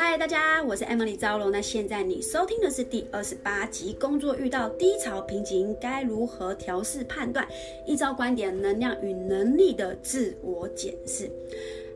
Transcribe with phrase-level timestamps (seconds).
[0.00, 1.50] 嗨，大家，我是 Emily 招龙。
[1.50, 7.44] 那现在你收听的是第二十八集，工作遇到低潮瓶颈该如何调试判断？
[7.84, 11.28] 一招观点，能量与能力的自我检视。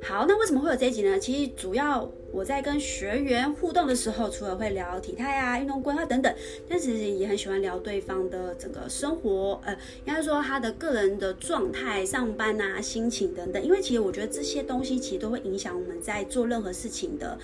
[0.03, 1.17] 好，那为什么会有这一集呢？
[1.17, 6.35] 其实主要我在跟学员互动的时候，除了会聊体态啊、运动规划等等，
[6.69, 9.73] 但其实也很喜欢聊对方的整个生活，呃，
[10.05, 13.63] 应该说他的个人的状态、上班啊、心情等等。
[13.63, 17.39] 因为其实我觉得这些东西其实都会影响我们在做任何事情的。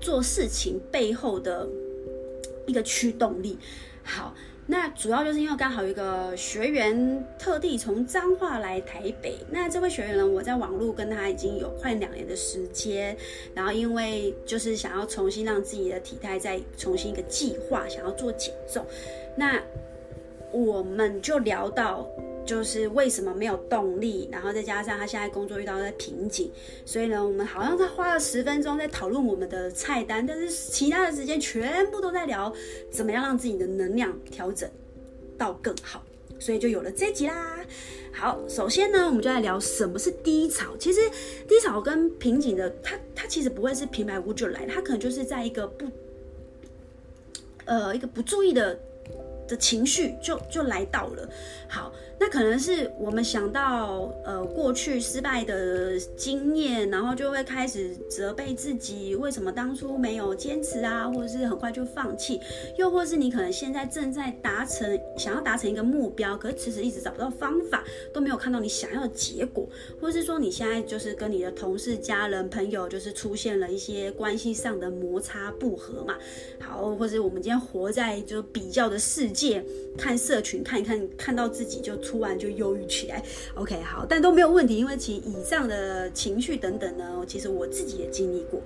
[0.00, 1.68] 做事情背后的
[2.66, 3.58] 一个驱动力。
[4.02, 4.34] 好，
[4.66, 9.38] 那主要就是因为刚好有一个学员特地从彰化来台北。
[9.50, 13.16] 那这位学员呢，我在网络跟他已经有快两年的时间。
[13.54, 18.84] 然后因为就是想要重新让自己的体态再重新一个计划，想要做减重。
[19.36, 19.62] 那
[20.50, 22.08] 我们就聊到。
[22.50, 26.50] 就是为什么没有动力，然后再加上他现在工作遇到的瓶颈，
[26.84, 32.52] 所以呢，我们好像他花了十分钟在讨论我们的菜单，但是其他的时间全部都在聊
[32.90, 34.68] 怎么样让自己的能量调整
[35.38, 36.04] 到更好，
[36.40, 37.64] 所以就有了这集啦。
[38.10, 40.76] 好，首先呢，我们就来聊什么是低潮。
[40.76, 40.98] 其实
[41.46, 45.86] 低潮跟瓶颈的，它它其实不会是平白无故就来，它可能就是在一个不
[47.66, 48.76] 呃一个不注意的
[49.46, 51.28] 的情绪就就来到了。
[51.68, 51.92] 好。
[52.22, 62.38] 那可能是我们想到呃过去失败的经验，然后就会开始责备自己，为什么当初没有坚持啊，或者是很快就放弃，
[62.76, 67.82] 又或是你可能现在正在达成想要达成一个目标，可是迟迟一直找不到方法，
[68.12, 69.66] 都没有看到你想要的结果，
[69.98, 76.18] 或是说你现在就是跟你的同事、家人、朋友就是出现了一些关系上的摩擦不和嘛，
[76.60, 79.64] 好，或者我们今天活在就比较的世界，
[79.96, 81.98] 看社群看一看，看到自己就。
[82.10, 83.22] 突然就忧郁起来
[83.54, 88.60] ，OK，好，但都没有问题，因为其以上的情绪等等呢，其实我自己也经历过。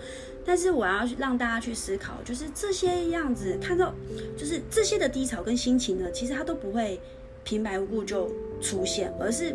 [0.47, 3.95] 但是我要让大家去思考，就是这些样子看到，
[4.35, 6.99] 就是这些的低潮跟心情呢，其实它都不会
[7.45, 8.31] 平白无故就
[8.63, 9.55] 出现，而是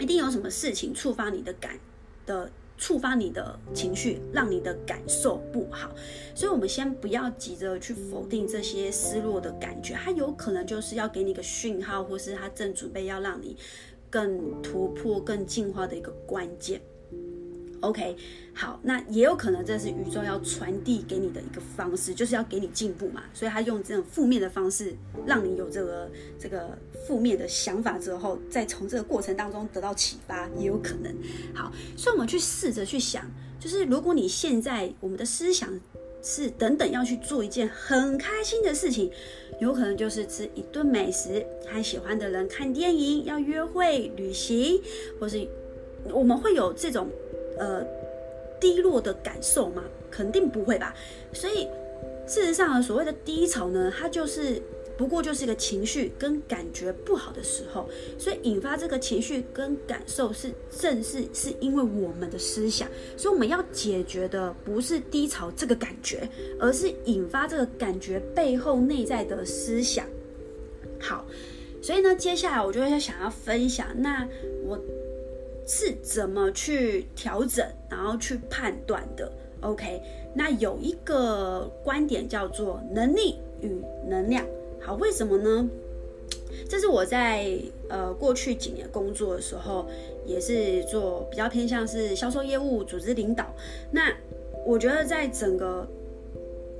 [0.00, 1.78] 一定有什么事情触发你的感
[2.26, 2.50] 的。
[2.78, 5.90] 触发你的情绪，让你的感受不好，
[6.34, 13.56] 所以我们先不要急着去否定这些失落的感觉，它有可能就是要给你一个讯号，或是它正准备要让你
[14.08, 16.80] 更突破、更进化的一个关键。
[17.80, 18.16] OK，
[18.52, 24.92] 好，那也有可能这是宇宙要传递给你的一个方式，就是要给你进步嘛，所以他用这种负面的方式，
[25.24, 31.14] 让你有这个这个负面的想法之后，再从这个过程当中得到启发，也有可能。
[31.54, 33.24] 好，所以我们去试着去想，
[33.60, 35.68] 就是如果你现在我们的思想
[36.20, 39.08] 是等等要去做一件很开心的事情，
[39.60, 44.82] 有可能就是吃一顿美食，和喜欢的人看电影，要约会、旅行，
[45.20, 45.46] 或是
[46.10, 47.08] 我们会有这种。
[47.58, 47.84] 呃，
[48.60, 49.84] 低落的感受吗？
[50.10, 50.94] 肯定不会吧。
[51.32, 51.68] 所以，
[52.26, 54.60] 事实上，所谓的低潮呢，它就是
[54.96, 57.88] 不过就是一个情绪跟感觉不好的时候。
[58.18, 62.88] 所以，引发这个情绪跟感受是正是是因为我们的思想。
[63.16, 70.06] 所以，我们要解决的不是低潮这个感觉，而是引发这个感觉背后内在的思想。
[70.98, 71.24] 好，
[71.82, 74.26] 所以呢，接下来我就会想要分享，那
[74.64, 74.78] 我。
[75.68, 79.30] 是怎么去调整，然后去判断的
[79.60, 80.00] ？OK，
[80.34, 84.44] 那有一个观点叫做能力与能量。
[84.80, 85.68] 好，为什么呢？
[86.68, 87.58] 这是我在
[87.88, 89.86] 呃过去几年工作的时候，
[90.24, 93.54] 也是做比较偏向是销售业务、组织领导。
[93.90, 94.10] 那
[94.64, 95.86] 我觉得在整个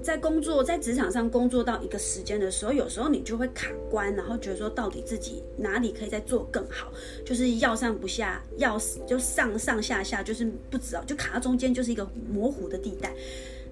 [0.01, 6.91] 在工作在职场上工作到一个时间的时候，有时候你就会卡关，然后觉得说到底自己哪里可以再做更好，
[7.27, 13.13] 就是要上不下，要就上上下下，就是不知道，就卡到中间，就是一个模糊的地带。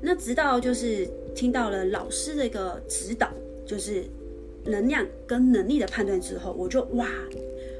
[0.00, 3.30] 那直到就是听到了老师的一个指导，
[3.64, 4.04] 就是
[4.64, 7.08] 能量跟能力的判断之后，我就哇，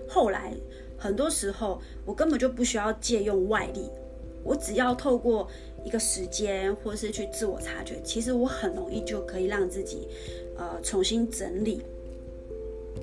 [0.09, 0.55] 后来
[0.97, 3.91] 很多时候我根本就不需要借用外力，
[4.45, 5.49] 我只要透过。
[5.87, 10.09] 一个时间，或是去自我察觉，其实我很容易就可以让自己，
[10.57, 11.81] 呃，重新整理，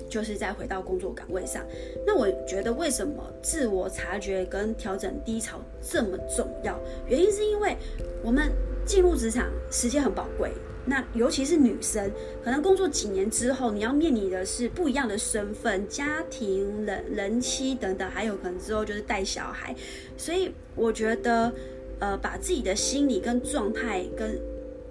[0.06, 1.64] 就是再回到工作岗位上。
[2.06, 6.78] 那我觉得为什么自我察觉跟调整低潮这么重要？
[7.08, 7.74] 原因是因为
[8.22, 8.52] 我们
[8.84, 10.50] 进入职场时间很宝贵，
[10.84, 12.12] 那尤其是女生，
[12.44, 19.74] 可能工作几年之后，你要面临的是不一样的身份、家庭、人人妻等等，还有可能之后就是带小孩，
[20.18, 21.50] 所以我觉得。
[22.00, 24.40] 呃，把自己的心理跟状态跟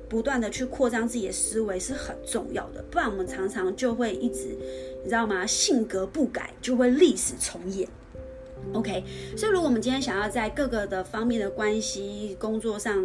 [0.09, 4.55] 不断的去扩张自己的思维是很重要的，不然我们常常就会一直，
[5.03, 5.45] 你知道吗？
[5.45, 7.87] 性格不改就会历史重演。
[8.73, 9.03] OK，
[9.35, 13.03] 所以如果我们今天想要在各个的方面的关系、工作上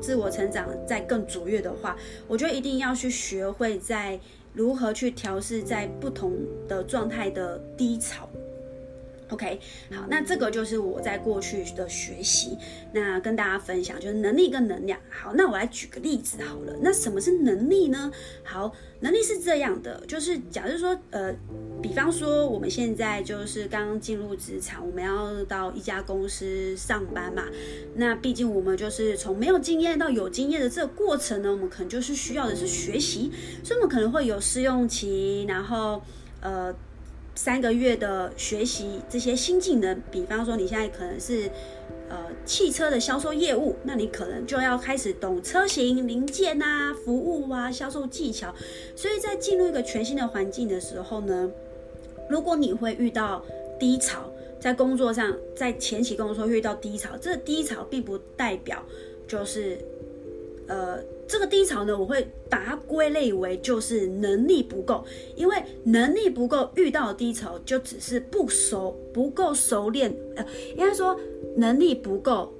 [0.00, 1.96] 自我成长再更卓越的话，
[2.26, 4.18] 我觉得一定要去学会在
[4.54, 8.28] 如何去调试在不同的状态的低潮。
[9.30, 9.60] OK，
[9.92, 12.56] 好，那这个就是我在过去的学习，
[12.92, 14.98] 那跟大家分享就是能力跟能量。
[15.10, 18.10] 好，那我来举个例子好了，那什么是能力呢？
[18.42, 21.30] 好，能力是这样的，就是假如说，呃，
[21.82, 27.44] 比方说我们现在就是刚刚进入职场，我们要到一家公司上班嘛，
[27.96, 33.30] 那毕竟我们就是从没有经验到有经验的这个过程呢，我们可能就是需要的是学习，
[33.62, 36.02] 所以我们可能会有试用期，然后，
[36.40, 36.74] 呃。
[37.38, 41.48] 三个月的学习这些新技能，比方说你现在可能是
[42.08, 48.52] 呃汽车的销售业务，那你可能就要开始懂车型零件啊、服务啊、销售技巧。
[48.96, 51.48] 所以在进入一个全新的环境的时候呢，
[52.28, 53.40] 如果你会遇到
[53.78, 58.84] 低潮，在工作上，在前期工作遇到低潮，这低潮并不代表
[59.28, 59.78] 就是
[60.66, 60.98] 呃。
[61.28, 65.04] 这个低潮呢，我会把它归类为就是能力不够，
[65.36, 71.14] 因为能力不够遇到低潮就只是不熟、不够熟练，呃，应该说
[71.54, 72.50] 能力不够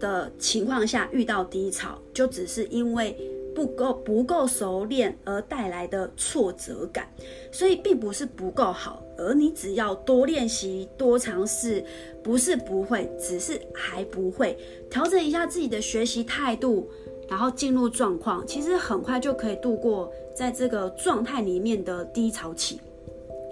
[0.00, 3.16] 的情况下遇到低潮，就只是因为
[3.54, 7.08] 不够、不够熟练而带来的挫折感，
[7.52, 11.84] 所以并不是不够好，而你只要多练习、多尝试，
[12.24, 14.58] 不是不会，只是还不会，
[14.90, 16.90] 调整一下自己的学习态度。
[17.30, 22.80] 然后进入状况，其实很快就可以度过在这个状态里面的低潮期。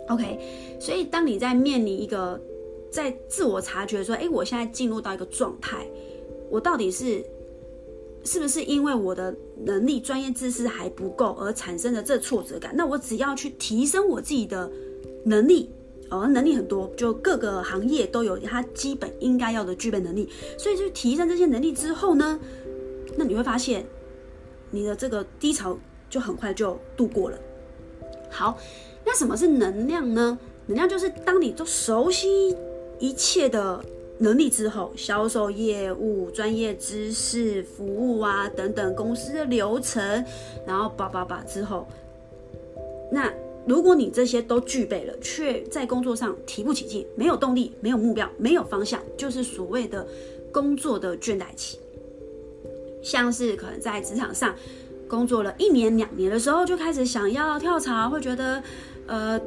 [0.08, 0.40] OK，
[0.80, 2.40] 所以当你在面临一个
[2.90, 5.86] 在自我察觉说，哎，我现在进入到一个状态，
[6.50, 7.24] 我到底是
[8.24, 9.32] 是不是因为我的
[9.64, 12.74] 能力、专业知识还不够而产生的这挫折感？
[12.74, 14.68] 那我只要去提升我自己的
[15.24, 15.70] 能力，
[16.10, 20.28] 哦，能力很多，就各个行业都有它基本应该要的具备能力，
[20.58, 22.40] 所以就提升这些能力之后呢，
[23.18, 23.84] 那你会发现，
[24.70, 25.76] 你的这个低潮
[26.08, 27.36] 就很快就度过了。
[28.30, 28.56] 好，
[29.04, 30.38] 那什么是能量呢？
[30.66, 32.56] 能量就是当你都熟悉
[33.00, 33.84] 一切的
[34.18, 40.24] 能力之后，销售业务、专业知识、服务啊等等公司的流程，
[40.64, 41.88] 然后叭叭叭之后，
[43.10, 43.32] 那
[43.66, 50.06] 如果你这些都具备了，却在工作上提不起劲，没有动力，没有目标，没有方向，就是所谓的
[50.52, 51.80] 工作的倦怠期。
[53.02, 54.54] 像是可能在职场上
[55.06, 58.62] 工作了一年两年的时候，就开始想要跳槽，会觉得，
[59.06, 59.40] 呃，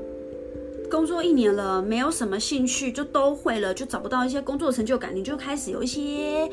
[0.89, 6.49] 工作一年了，没有什么兴趣，就都会了，就找不到一些工作成就感，你就开始有一些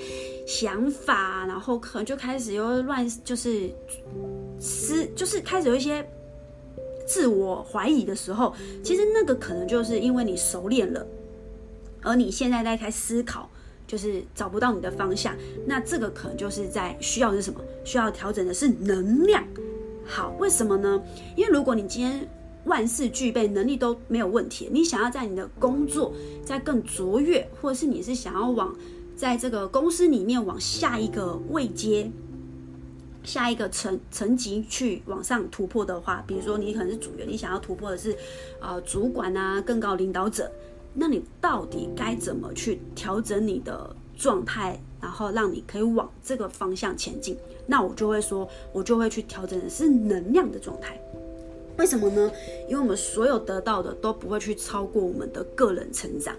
[0.46, 3.70] 想法，然后可能就开始又乱，就是
[4.60, 6.06] 思，就是开始有一些
[7.06, 11.06] 自我怀疑的时候，其实那个可能就是因为你熟练了，
[12.02, 13.48] 而你现在在开始思考。
[13.88, 15.34] 就是找不到你的方向，
[15.66, 17.58] 那这个可能就是在需要是什么？
[17.82, 19.42] 需要调整的是能量。
[20.04, 21.02] 好，为什么呢？
[21.34, 22.28] 因为如果你今天
[22.64, 26.12] 万事俱备，能力都没有问题，你想要在你的工作
[26.44, 28.76] 再更卓越，或者是你是想要往
[29.16, 32.10] 在这个公司里面往下一个位阶、
[33.24, 38.14] 下一个层层级去往上突破的话，比如说你可能是组员，你想要突破的是
[38.60, 40.50] 呃主管啊，更高领导者。
[41.00, 47.36] 那你到底该怎么去调整你的状态，然后让你可以往这个方向前进？
[47.66, 51.00] 那我就会说，我就会去调整的是能量的状态。
[51.76, 52.32] 为什么呢？
[52.68, 56.34] 因为我们所有得到的都不会去超过我们的个人成长。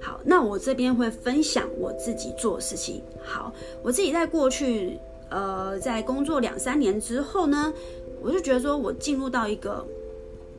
[0.00, 3.02] 好，那我这边会分享我自己做的事情。
[3.24, 3.52] 好，
[3.82, 5.00] 我自己在过去，
[5.30, 7.74] 呃，在工作两三年之后呢，
[8.22, 9.84] 我就觉得说我进入到一个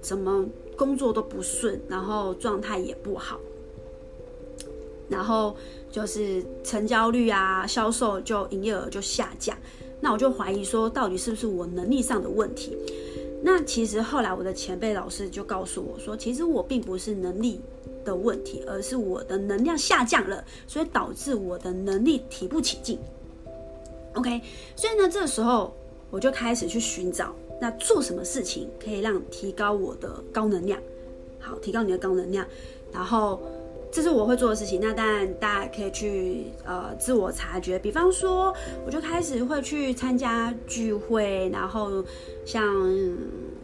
[0.01, 0.45] 怎么？
[0.77, 3.39] 工作都不顺，然后状态也不好，
[5.09, 5.55] 然后
[5.89, 9.57] 就是成交率啊、销售就营业额就下降，
[9.99, 12.77] 那我就怀疑说，到底是不是我能力上的问题？
[13.43, 17.61] 那其实后来我的前辈老师就告诉我说，其实我并不是能力
[18.03, 22.99] 的问题，而是我的能量下降了，所以导致我的能力提不起劲。
[24.13, 24.41] OK，
[24.75, 25.73] 所以呢，这时候
[26.09, 27.33] 我就开始去寻找。
[27.59, 30.79] 那做什么事情可以让提高我的高能量？
[31.39, 32.45] 好，提高你的高能量，
[32.91, 33.41] 然后
[33.91, 34.79] 这是我会做的事情。
[34.81, 37.79] 那当然，大家可以去呃自我察觉。
[37.79, 38.53] 比方说，
[38.85, 42.03] 我就开始会去参加聚会，然后
[42.45, 42.63] 像。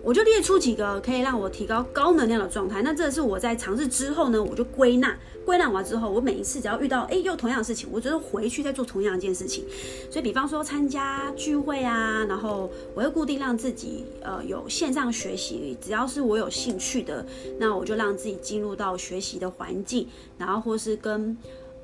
[0.04, 2.82] 我就列出几个可以让我提高高能量的状态。
[2.82, 9.64] 那这是我在尝试之后呢，我就归纳，归纳完之后，我每一次只要遇到哎又同样的事情，我就是回去再做同样一件事情。
[10.12, 17.26] 所以，比方说参加聚会啊，然后我会固定让自己呃有线上学习，只要是我有兴趣的，
[17.58, 20.06] 那我就让自己进入到学习的环境，
[20.38, 21.38] 然后或是跟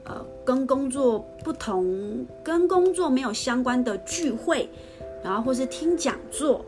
[0.03, 4.69] 呃跟工作不同、跟工作没有相关的聚会，
[5.23, 6.65] 然后或是听讲座，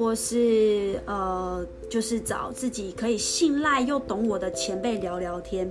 [0.00, 5.70] 或是呃就是找自己可以信赖又懂我的前辈聊聊天。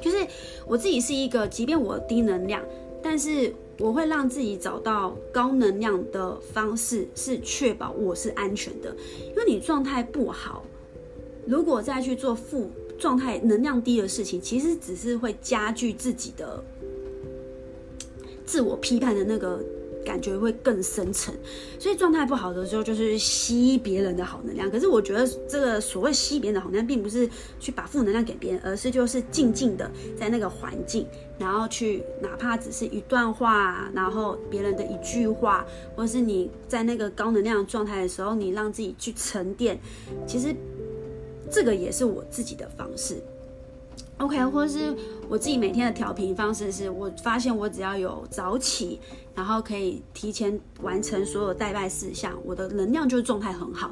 [0.00, 0.26] 就是
[0.66, 2.60] 我自己是一个，即便我低能量，
[3.00, 8.92] 但是我会让自己找到高能量的方式，是确保我是安全的。
[9.28, 10.64] 因为你状态不好，
[11.46, 16.60] 如果再去做负状态、能量低的事情，其实只是会加剧自己的
[18.44, 19.60] 自我批判的那个。
[20.06, 21.34] 感觉会更深沉，
[21.80, 24.70] 所以状态不好的时候就是吸别人的好能量。
[24.70, 31.04] 可是我觉得这个所谓吸别人的好能量，并不是去把负能量给别人，而是就是静静的在那个环境，
[31.40, 39.76] 然后去哪怕只是一段话，然后别人的一句话，或是你在那个高能量状态的时候，你让自己去沉淀。
[40.24, 40.54] 其实
[41.50, 43.20] 这个也是我自己的方式。
[44.18, 44.96] OK，或者是
[45.28, 48.98] 我自己每天的调频方式是，我发现我只要有早起，
[49.34, 53.90] 然后可以提前完成所有代办事项，我的能量就状态很好。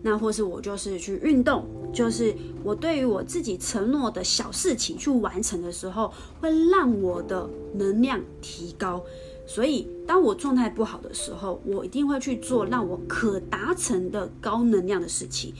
[0.00, 9.02] 那或是我就是去运动，就是我对于我自己承诺的小事情去完成的时候，会让我的能量提高。
[9.46, 15.54] 所以当我状态不好的时候，我一定会去做让我可达成的高能量的事情。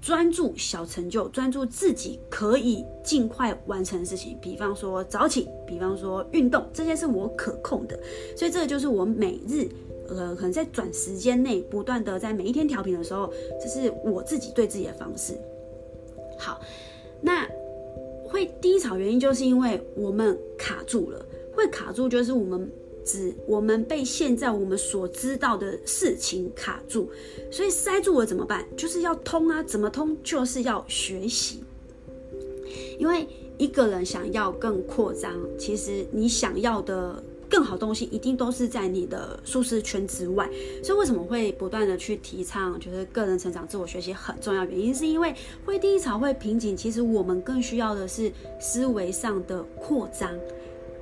[0.00, 7.98] 专注小成就，专注自己可以尽快完成的事情，比方说早起，比方说运动，这些是我可控的。
[8.36, 9.68] 所以这个就是我每日，
[10.08, 15.34] 呃，可能在短时间内不断的在每一天调频的时候，这是我自己对自己的方式。
[16.38, 16.60] 好，
[17.20, 17.46] 那
[18.24, 22.70] 会低潮原因就是因为我们卡住了，会卡住就是我们。
[23.46, 27.10] 我们被现在我们所知道的事情卡住，
[27.50, 28.64] 所以塞住了怎么办？
[28.76, 29.62] 就是要通啊！
[29.62, 30.16] 怎么通？
[30.22, 31.62] 就是要学习。
[32.98, 33.26] 因为
[33.58, 40.48] 一个人想要更扩张，其实你想要的更好东西，一定都是在你的舒适圈之外。
[40.84, 44.64] 所以为什么会不断的去提倡，就是个人成长、自我学习很重要？
[44.66, 50.30] 原因是因为会低潮、会瓶颈，其实我们更需要的是思维上的扩张。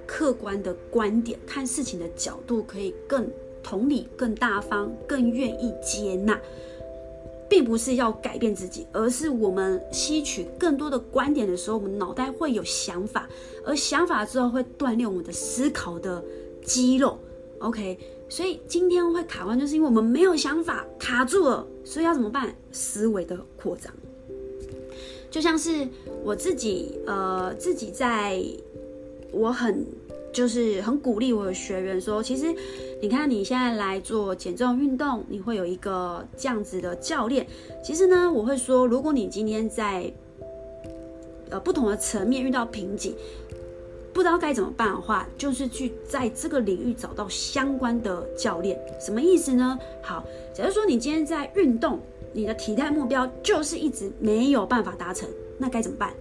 [0.08, 3.30] 客观的观点，看事情的角度可以更
[3.62, 6.40] 同理、更大方、更愿意接纳，
[7.46, 13.28] 并不是要改变自己，而是我们吸取更多的观点的时候，我们脑袋会有想法，
[13.66, 16.24] 而想法之后会锻炼我们的思考的
[16.64, 17.18] 肌肉。
[17.58, 17.98] OK，
[18.30, 22.54] 所以今天会卡关，就是因为我们没有想法，卡住了，所以要怎么办？
[22.72, 23.92] 思维的扩张，
[25.30, 25.86] 就像是
[26.24, 28.42] 我自己，呃，自己在。
[29.32, 29.84] 我很
[30.32, 32.46] 就是很鼓励我的学员说，其实
[33.00, 37.46] 你看你现在来做减重运动，你会有一个这样子的教练。
[37.82, 40.12] 其实呢，我会说，如果你今天在
[41.50, 43.14] 呃不同的层面遇到瓶颈，
[44.12, 48.78] 不知道该怎么办的话，就是去在这个领域找到相关的教练。
[49.00, 49.78] 什么意思呢？
[50.02, 51.98] 好，假如说你今天在运动，
[52.32, 56.12] 你的体态目标就是一直没有办法达成，那该怎么办？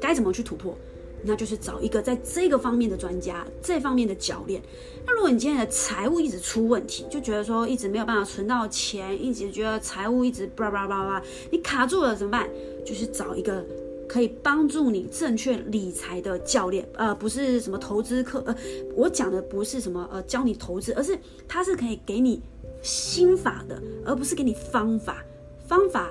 [0.00, 0.74] 该怎么去突破？
[1.22, 4.62] 那就是找一个在这个方面的专家，这方面的教练。
[5.06, 12.48] 那如果你今天的财务一直出问题，就觉得说一直没有办法存到钱，一直觉得财务一直叭叭叭叭，你卡住了怎么办？
[12.84, 13.64] 就是找一个
[14.08, 18.54] 可以帮助你正确理财的教练，呃，不是什么投资课，呃，
[18.94, 22.40] 我讲的不是什么呃教你投资，而是他是可以给你
[22.82, 25.24] 心法的，而不是给你方法。
[25.66, 26.10] 方法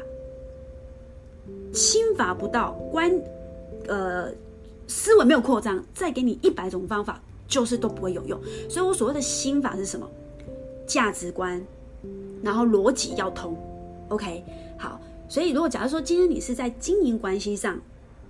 [1.74, 3.12] 心法不到关，
[3.88, 4.32] 呃。
[4.90, 8.38] 思维没有扩张，再给你一百种方法，就是都不会有用。
[8.68, 10.10] 所以我所谓的心法是什么？
[10.88, 11.64] 价值观，
[12.42, 13.56] 然后逻辑要通。
[14.10, 14.44] OK，
[14.78, 15.00] 好。
[15.28, 17.80] 所以如果假如说今天你是在经营关系上，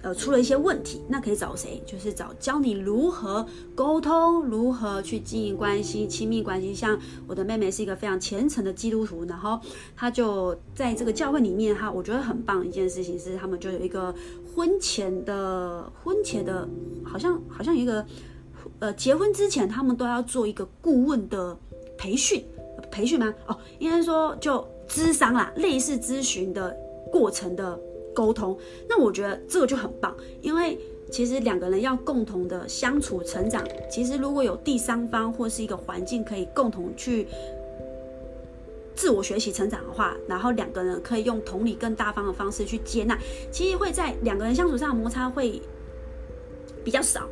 [0.01, 1.83] 呃，出了一些问题，那可以找谁？
[1.85, 6.73] 就是找教你如何沟通，如何去经营关系、亲密关系。
[6.73, 9.59] 像我的妹妹是一个非常虔诚的基督徒，然后
[9.97, 14.15] 她就在这个教会里面，哈，我觉得很棒一件事情是，他们就有一个
[14.55, 16.65] 婚前的婚前的，
[17.03, 18.05] 好像好像有一个
[18.79, 21.57] 呃，结婚之前他们都要做一个顾问的
[21.97, 22.45] 培训，
[22.89, 23.33] 培训吗？
[23.47, 26.73] 哦，应该说就咨商啦，类似咨询的
[27.11, 27.77] 过程的。
[28.13, 30.77] 沟通，那我觉得这个就很棒，因为
[31.11, 37.27] 其实两个人要共同的相处成长，其实如果有第三方或是一个环境可以共同去
[38.95, 43.17] 自我学习成长的话，然后两个人可以用同理更大方的方式去接纳，
[43.51, 45.61] 其实会在两个人相处上的摩擦会
[46.83, 47.27] 比较少。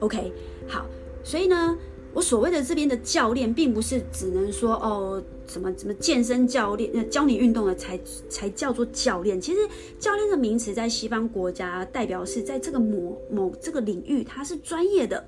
[0.00, 0.32] OK，
[0.66, 0.86] 好，
[1.22, 1.78] 所以呢。
[2.16, 9.38] 我所谓的这边的教练，并不是只能说哦，什么什么健身教练，教你运动的才才叫做教练。
[9.38, 9.60] 其实
[9.98, 15.22] 教练的名词在西方国家，代表是在这个某某这个领域，它是专业的。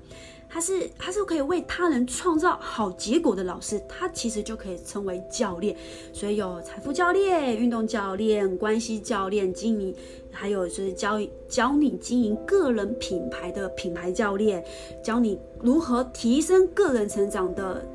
[0.51, 5.77] 他是他是可以为他人创造好结果的老师，他其实就可以称为教练。
[6.11, 9.95] 所以有财富教练、运动教练、关系教练、经营，
[10.31, 14.65] 还有就是教教你经营个人品牌的品牌教练，
[15.03, 17.85] 教你如何提升个人成长的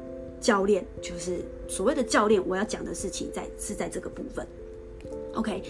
[0.40, 2.40] 教练，就是所谓的教练。
[2.46, 4.46] 我要讲的事情在是在这个部分。
[5.34, 5.60] OK，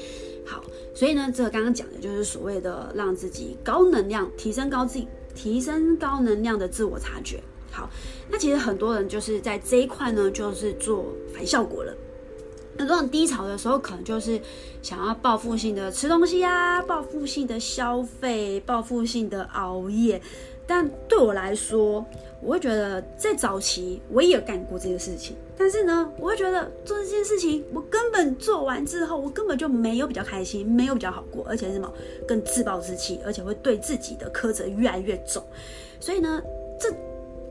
[0.44, 0.62] 好，
[0.94, 5.08] 所以呢，这个刚刚讲的就是所谓的让自己高能量，提升高自己。
[5.34, 7.42] 提升高能量的自我察觉。
[7.70, 7.90] 好，
[8.30, 11.92] 那其实很多人就是在这一块呢，就是做反效果了。
[12.78, 14.40] 很多人低潮的时候，可能就是
[14.82, 20.20] 想要报复性的吃东西啊，报复性的消费，报复性的熬夜。
[20.66, 22.04] 但对我来说，
[22.40, 31.92] 我会觉得在早期我也干过这件事情，但是呢，我会觉得做这件事情，我根本做完之后，我根本就没有比较开心，没有比较好过，而且是什么
[32.26, 35.42] 更自暴自弃，而且会对自己的苛责越来越重。
[36.00, 36.42] 所以呢，
[36.78, 36.92] 这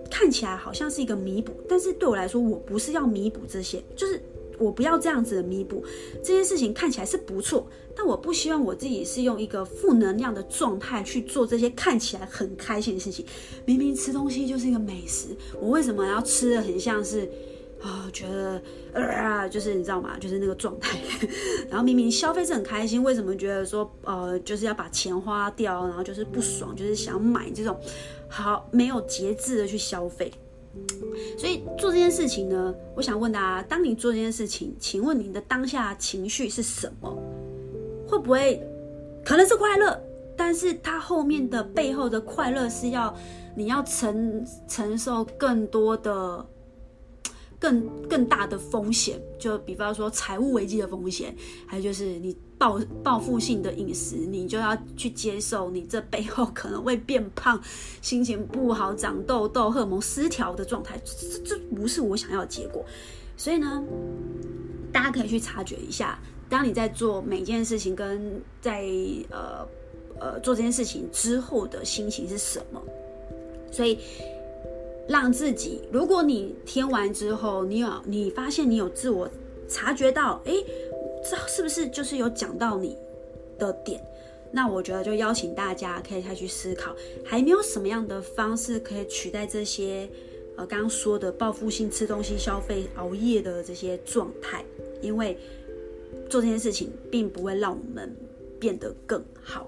[0.10, 4.22] 看起来好像是一个弥补，但是对我来说，我不是要弥补这些，就是。
[4.60, 5.84] 我不要这样子的弥补，
[6.24, 13.26] 这件事情看起来是不错，但我不希望我自己是用一个负能量的状态去做这些看起来很开心的事情。
[13.66, 17.30] 明明吃东西就是一个美食，我为什么要吃的很像是
[17.82, 18.62] 啊、觉得
[18.94, 20.18] 呃，就是你知道吗？
[20.18, 20.98] 就是那个状态。
[21.70, 27.78] 然后明明消费是很开心，为什么觉得说呃，就是要把钱花掉，然后就是不爽，就是想买这种
[28.30, 30.32] 好没有节制的去消费。
[31.38, 37.16] 所以做这件事情呢，我想问大家：当你做这件事情，请问你的当下情绪是什么？
[38.08, 38.62] 会不会
[39.24, 40.02] 可能是快乐？
[40.36, 43.16] 但是它后面的背后的快乐是要
[43.56, 46.46] 你要承承受更多的。
[47.64, 51.34] 更更大的风险，就比方说财务危机的风险，
[51.66, 57.58] 还有就是你报报复性的饮食，你就要去接受你这背后可能会变胖、
[58.02, 62.84] 心情不好、长痘痘、荷尔蒙失调的状态，这这不是我想要的结果。
[63.38, 63.82] 所以呢，
[64.92, 68.84] 大家可以去察觉一下，当你在做每件事情跟在
[69.30, 69.66] 呃
[70.20, 72.82] 呃做这件事情之后的心情是什么。
[73.72, 74.00] 所以。
[75.08, 79.30] 让自己，如果你听完之后，你有你发现你有自我
[79.68, 80.54] 察觉到，哎，
[81.30, 82.98] 这是不是就是有讲到你
[83.60, 84.02] 的点？
[84.52, 90.08] 那我觉得就邀请大家可以再去思考，还没有什么样的方式可以取代这些
[90.56, 94.64] 呃刚刚说的报复性吃东西、消费、熬夜的这些状态，
[95.02, 95.36] 因为
[96.30, 98.16] 做这件事情并不会让我们
[98.60, 99.68] 变得更好。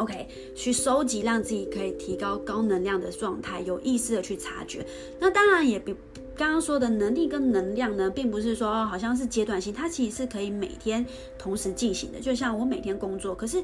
[0.00, 4.84] OK，去收集让自己可以提高高能量的状态，有意识的去察觉。
[5.18, 5.94] 那当然也比
[6.34, 11.04] 刚刚说的能力跟能量呢，并不是说好像是阶段性，它其实是可以每天
[11.38, 12.18] 同时进行的。
[12.18, 13.62] 就像我每天工作，可是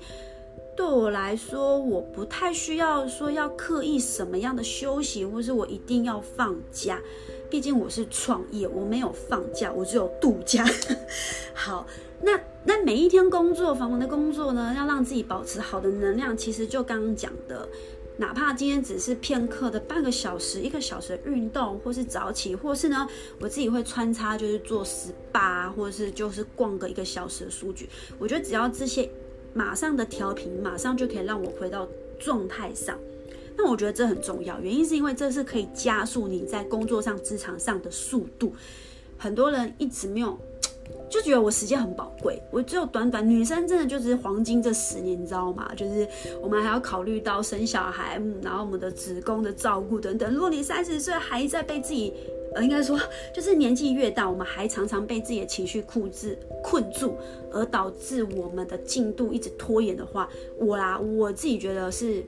[0.76, 7.00] 对我来说，我不太需要说要刻意什么样的休息，或是我一定要放假。
[7.50, 10.64] 毕竟我是创业，我没有放假，我只有度假。
[11.54, 11.86] 好。
[12.22, 17.68] 那那每一天工作，繁忙的工作呢，要让自己保持好的能量，其实就刚刚讲的，
[18.16, 23.06] 哪怕今天只是片刻的半个小时、一个小时的运动，或是早起，或是呢，
[23.38, 27.86] 我自己会穿插就是做 SPA，或者是就是逛个一个小时的书局。
[28.18, 29.06] 我觉得只要这些
[29.52, 31.86] 马上的调频，马上就可以让我回到
[32.18, 32.98] 状态上。
[33.56, 38.52] 那我觉得这很重要，原因是因为这是可以加速你在工作上、职场上的速度。
[39.16, 40.36] 很多人一直没有。
[41.08, 45.72] 就觉得我时间很宝贵，我只有短短，女生真的就是黄金这十年，你知道吗？
[45.76, 46.06] 就是
[46.40, 50.32] 我们还要考虑到生小孩，然后我们的子宫的照顾等等。
[50.32, 52.12] 如果你三十岁还在被自己，
[52.54, 52.98] 呃，应该说
[53.32, 57.16] 就是年纪越大，我们还常常被自己的情绪控制困住，
[57.52, 62.22] 而导致我们的进度一直拖延的话，我啦，我自己觉得是，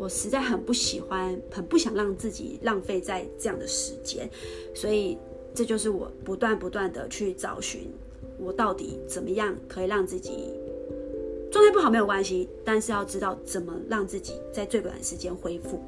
[0.00, 4.26] 我实在很不喜欢，很不想让自己浪费在这样的时间，
[4.74, 5.18] 所以
[5.54, 7.92] 这就是我不断不断的去找寻。
[8.38, 10.54] 我到底怎么样可以让自己
[11.52, 15.78] 状态不好没有关系，但是要知道怎么让自己在最短时间恢复。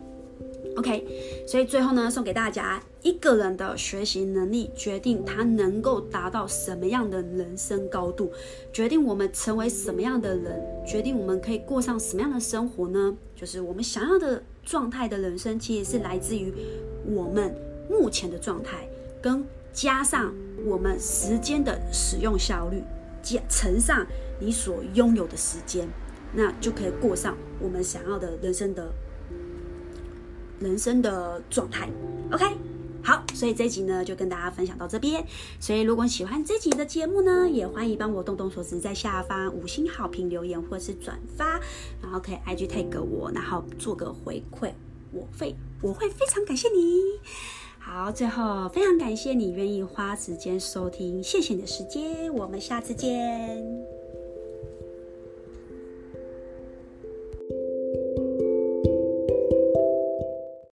[0.77, 8.33] OK，所以最后呢，送给大家一个人的学习能力，决定他能够达到什么样的人生高度，
[8.73, 13.17] 决定我们成为什么样的人，决定我们可以过上什么样的生活呢？
[13.37, 16.53] 就是我们想要的状态的人生，其实是来自于
[17.07, 17.55] 我们
[17.91, 18.89] 目前的状态
[19.21, 19.45] 跟。
[19.75, 20.35] 加上
[20.67, 22.83] 我们时间的使用效率，
[23.23, 24.07] 加乘上
[24.39, 25.89] 你所拥有的时间，
[26.35, 28.93] 那就可以过上我们想要的人生的
[30.63, 31.89] 人生的状态。
[32.31, 32.47] OK，
[33.03, 35.25] 好，所以这一集呢就跟大家分享到这边。
[35.61, 41.61] 所以如果喜欢这集的节目呢，也欢迎帮我动动手指，在下方五星好评留言或是转发，
[42.01, 44.71] 然后可以 IG tag 我，然后做个回馈，
[45.13, 47.01] 我会我会非常感谢你。
[47.79, 53.92] 好，最后非常感谢你愿意花时间收听，谢谢你的时间，我们下次见。